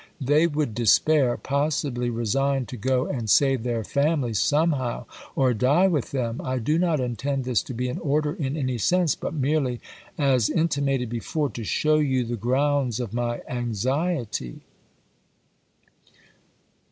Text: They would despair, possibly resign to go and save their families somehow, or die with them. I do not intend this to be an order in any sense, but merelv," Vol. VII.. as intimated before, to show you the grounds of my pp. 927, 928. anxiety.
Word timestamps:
They 0.19 0.47
would 0.47 0.73
despair, 0.73 1.37
possibly 1.37 2.09
resign 2.09 2.65
to 2.65 2.75
go 2.75 3.05
and 3.05 3.29
save 3.29 3.61
their 3.61 3.83
families 3.83 4.39
somehow, 4.39 5.05
or 5.35 5.53
die 5.53 5.85
with 5.87 6.09
them. 6.09 6.41
I 6.43 6.57
do 6.57 6.79
not 6.79 6.99
intend 6.99 7.43
this 7.43 7.61
to 7.61 7.73
be 7.75 7.87
an 7.87 7.99
order 7.99 8.33
in 8.33 8.57
any 8.57 8.79
sense, 8.79 9.13
but 9.13 9.35
merelv," 9.39 9.63
Vol. 9.63 9.69
VII.. 9.69 9.79
as 10.33 10.49
intimated 10.49 11.07
before, 11.09 11.51
to 11.51 11.63
show 11.63 11.99
you 11.99 12.23
the 12.25 12.35
grounds 12.35 12.99
of 12.99 13.13
my 13.13 13.41
pp. 13.47 13.47
927, 13.47 13.93
928. 13.93 14.21
anxiety. 14.25 14.61